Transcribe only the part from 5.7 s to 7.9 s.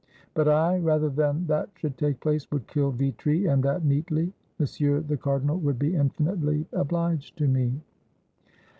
be infinitely obliged to me."